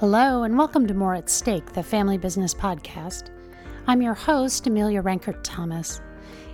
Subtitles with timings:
[0.00, 3.28] Hello, and welcome to More at Stake, the Family Business Podcast.
[3.86, 6.00] I'm your host, Amelia Renkert Thomas.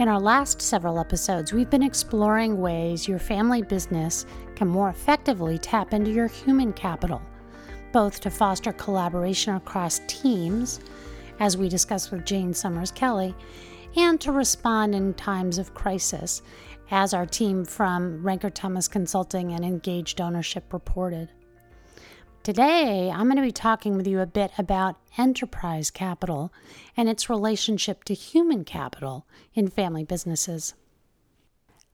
[0.00, 5.56] In our last several episodes, we've been exploring ways your family business can more effectively
[5.56, 7.22] tap into your human capital,
[7.92, 10.80] both to foster collaboration across teams,
[11.38, 13.36] as we discussed with Jane Summers Kelly,
[13.94, 16.42] and to respond in times of crisis,
[16.90, 21.30] as our team from Renkert Thomas Consulting and Engaged Ownership reported.
[22.48, 26.50] Today, I'm going to be talking with you a bit about enterprise capital
[26.96, 30.72] and its relationship to human capital in family businesses.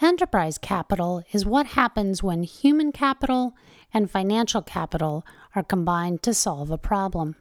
[0.00, 3.54] Enterprise capital is what happens when human capital
[3.92, 5.22] and financial capital
[5.54, 7.36] are combined to solve a problem.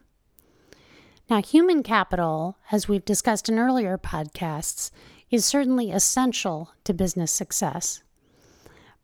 [1.29, 4.91] Now, human capital, as we've discussed in earlier podcasts,
[5.31, 8.03] is certainly essential to business success.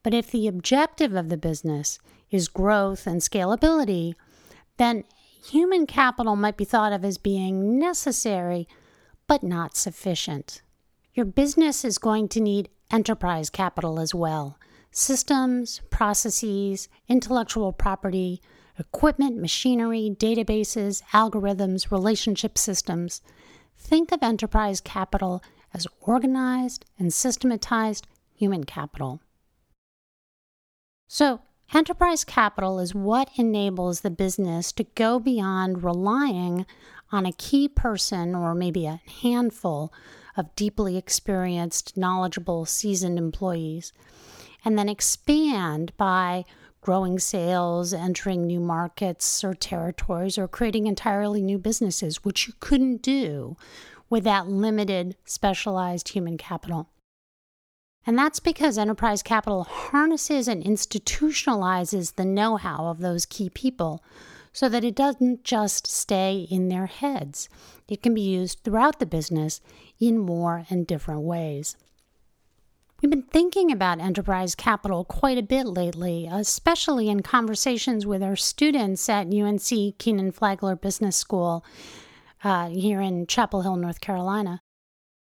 [0.04, 2.00] But if the objective of the business
[2.34, 4.16] is growth and scalability,
[4.78, 5.04] then
[5.46, 8.68] human capital might be thought of as being necessary
[9.28, 10.62] but not sufficient.
[11.14, 14.58] Your business is going to need enterprise capital as well
[14.92, 18.40] systems, processes, intellectual property,
[18.78, 23.22] equipment, machinery, databases, algorithms, relationship systems.
[23.76, 29.20] Think of enterprise capital as organized and systematized human capital.
[31.08, 31.42] So,
[31.74, 36.66] enterprise capital is what enables the business to go beyond relying
[37.12, 39.94] on a key person or maybe a handful
[40.36, 43.94] of deeply experienced, knowledgeable, seasoned employees,
[44.66, 46.44] and then expand by
[46.82, 53.02] growing sales, entering new markets or territories, or creating entirely new businesses, which you couldn't
[53.02, 53.56] do
[54.10, 56.90] with that limited, specialized human capital.
[58.06, 64.04] And that's because enterprise capital harnesses and institutionalizes the know how of those key people
[64.52, 67.50] so that it doesn't just stay in their heads.
[67.88, 69.62] It can be used throughout the business
[70.00, 71.76] in more and different ways.
[73.02, 78.38] We've been thinking about enterprise capital quite a bit lately, especially in conversations with our
[78.38, 81.66] students at UNC Kenan Flagler Business School
[82.46, 84.62] uh, here in Chapel Hill, North Carolina.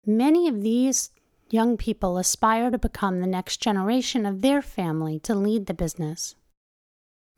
[0.05, 1.11] Many of these
[1.53, 6.35] young people aspire to become the next generation of their family to lead the business.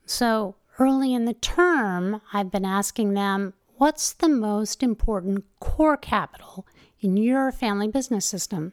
[0.06, 6.66] So, early in the term, I've been asking them, what's the most important core capital
[7.00, 8.72] in your family business system?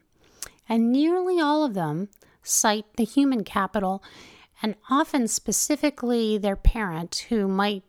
[0.67, 2.09] And nearly all of them
[2.43, 4.03] cite the human capital
[4.61, 7.83] and often specifically their parent, who might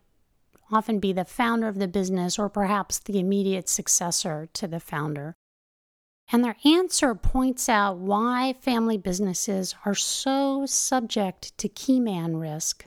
[0.71, 5.35] often be the founder of the business or perhaps the immediate successor to the founder.
[6.31, 12.87] And their answer points out why family businesses are so subject to key man risk.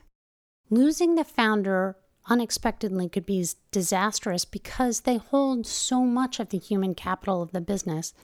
[0.70, 1.96] Losing the founder
[2.28, 7.60] unexpectedly could be disastrous because they hold so much of the human capital of the
[7.60, 8.14] business.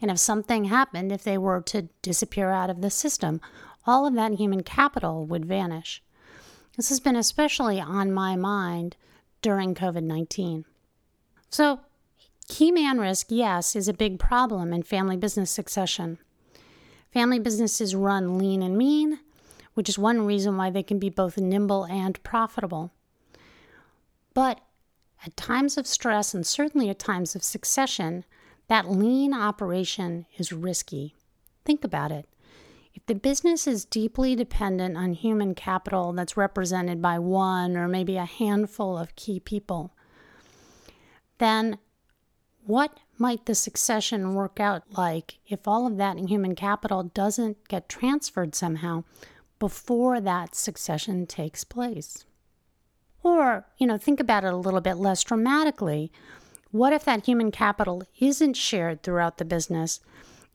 [0.00, 3.40] And if something happened, if they were to disappear out of the system,
[3.86, 6.02] all of that human capital would vanish.
[6.76, 8.96] This has been especially on my mind
[9.42, 10.64] during COVID 19.
[11.50, 11.80] So,
[12.50, 16.18] Key man risk, yes, is a big problem in family business succession.
[17.12, 19.20] Family businesses run lean and mean,
[19.74, 22.90] which is one reason why they can be both nimble and profitable.
[24.34, 24.60] But
[25.24, 28.24] at times of stress, and certainly at times of succession,
[28.66, 31.14] that lean operation is risky.
[31.64, 32.28] Think about it.
[32.94, 38.16] If the business is deeply dependent on human capital that's represented by one or maybe
[38.16, 39.94] a handful of key people,
[41.38, 41.78] then
[42.64, 47.88] what might the succession work out like if all of that human capital doesn't get
[47.88, 49.04] transferred somehow
[49.58, 52.24] before that succession takes place?
[53.22, 56.10] Or, you know, think about it a little bit less dramatically.
[56.70, 60.00] What if that human capital isn't shared throughout the business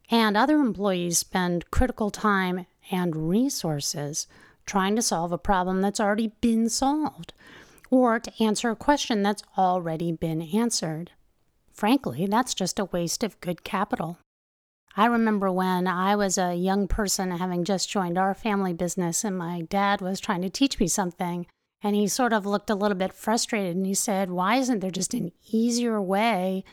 [0.10, 4.28] and other employees spend critical time and resources
[4.66, 7.34] trying to solve a problem that's already been solved
[7.92, 11.12] or to answer a question that's already been answered?
[11.76, 14.18] Frankly, that's just a waste of good capital.
[14.96, 19.38] I remember when I was a young person having just joined our family business, and
[19.38, 21.46] my dad was trying to teach me something.
[21.84, 24.90] And he sort of looked a little bit frustrated and he said, Why isn't there
[24.90, 26.64] just an easier way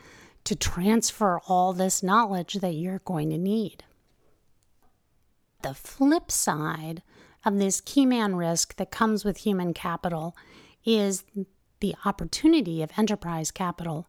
[0.44, 3.82] to transfer all this knowledge that you're going to need?
[5.62, 7.02] The flip side
[7.44, 10.36] of this key man risk that comes with human capital
[10.84, 11.24] is
[11.80, 14.06] the opportunity of enterprise capital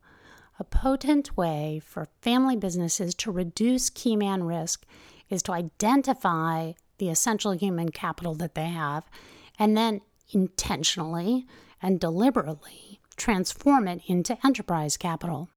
[0.60, 4.86] a potent way for family businesses to reduce key man risk
[5.30, 9.10] is to identify the essential human capital that they have
[9.58, 10.02] and then
[10.32, 11.46] intentionally
[11.82, 15.50] and deliberately transform it into enterprise capital.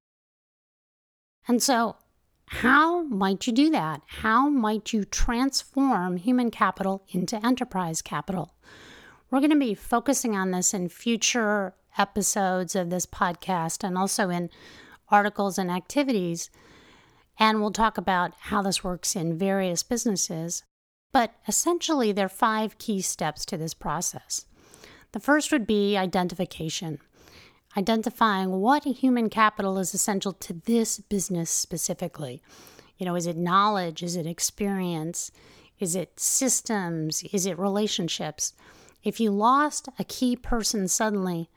[1.48, 1.96] And so,
[2.48, 4.02] how might you do that?
[4.06, 8.54] How might you transform human capital into enterprise capital?
[9.30, 14.30] We're going to be focusing on this in future episodes of this podcast and also
[14.30, 14.50] in
[15.08, 16.50] articles and activities.
[17.38, 20.62] And we'll talk about how this works in various businesses.
[21.12, 24.46] But essentially, there are five key steps to this process.
[25.12, 26.98] The first would be identification,
[27.76, 32.42] identifying what human capital is essential to this business specifically.
[32.98, 34.02] You know, is it knowledge?
[34.02, 35.30] Is it experience?
[35.78, 37.22] Is it systems?
[37.32, 38.54] Is it relationships?
[39.04, 41.48] If you lost a key person suddenly,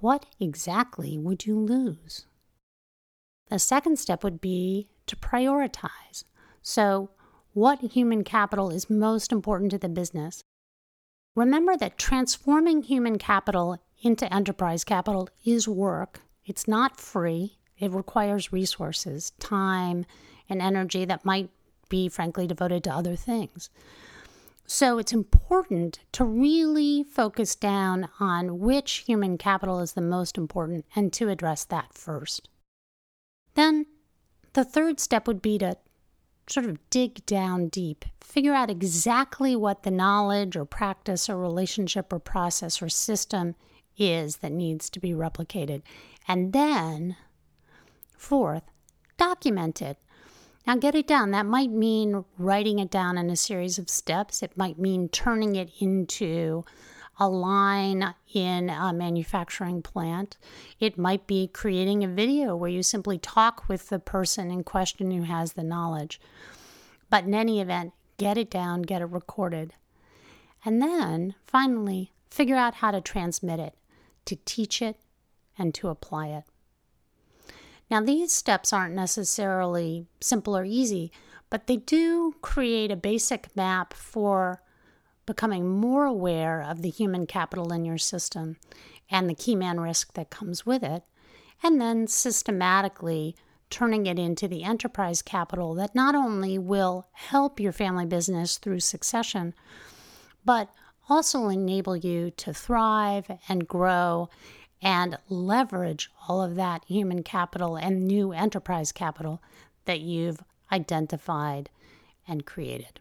[0.00, 2.26] what exactly would you lose?
[3.52, 6.24] The second step would be to prioritize.
[6.62, 7.10] So,
[7.52, 10.42] what human capital is most important to the business?
[11.34, 16.22] Remember that transforming human capital into enterprise capital is work.
[16.46, 17.58] It's not free.
[17.78, 20.06] It requires resources, time,
[20.48, 21.50] and energy that might
[21.90, 23.68] be, frankly, devoted to other things.
[24.64, 30.86] So it's important to really focus down on which human capital is the most important
[30.96, 32.48] and to address that first.
[33.54, 33.86] Then
[34.52, 35.76] the third step would be to
[36.48, 42.12] sort of dig down deep, figure out exactly what the knowledge or practice or relationship
[42.12, 43.54] or process or system
[43.96, 45.82] is that needs to be replicated.
[46.26, 47.16] And then,
[48.16, 48.64] fourth,
[49.16, 49.98] document it.
[50.66, 51.32] Now, get it down.
[51.32, 54.42] That might mean writing it down in a series of steps.
[54.42, 56.64] It might mean turning it into
[57.18, 60.36] a line in a manufacturing plant.
[60.80, 65.10] It might be creating a video where you simply talk with the person in question
[65.10, 66.20] who has the knowledge.
[67.10, 69.74] But in any event, get it down, get it recorded.
[70.64, 73.74] And then finally, figure out how to transmit it,
[74.24, 74.96] to teach it,
[75.58, 76.44] and to apply it.
[77.90, 81.12] Now, these steps aren't necessarily simple or easy,
[81.50, 84.62] but they do create a basic map for
[85.26, 88.56] becoming more aware of the human capital in your system
[89.10, 91.02] and the key man risk that comes with it,
[91.62, 93.36] and then systematically
[93.70, 98.80] turning it into the enterprise capital that not only will help your family business through
[98.80, 99.54] succession,
[100.44, 100.68] but
[101.08, 104.28] also enable you to thrive and grow
[104.82, 109.40] and leverage all of that human capital and new enterprise capital
[109.84, 111.70] that you've identified
[112.26, 113.00] and created.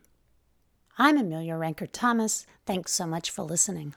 [0.98, 2.46] I'm Amelia Renkert Thomas.
[2.66, 3.94] Thanks so much for listening.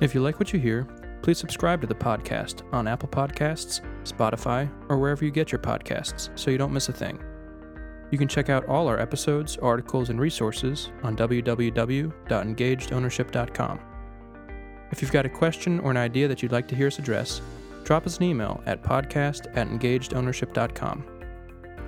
[0.00, 0.84] If you like what you hear,
[1.22, 6.36] please subscribe to the podcast on Apple Podcasts, Spotify, or wherever you get your podcasts
[6.38, 7.22] so you don't miss a thing.
[8.10, 13.80] You can check out all our episodes, articles, and resources on www.engagedownership.com.
[14.90, 17.40] If you've got a question or an idea that you'd like to hear us address,
[17.84, 21.04] drop us an email at podcast at engagedownership.com.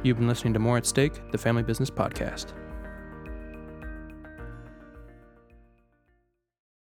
[0.02, 2.52] You've been listening to More at Stake, the Family Business Podcast.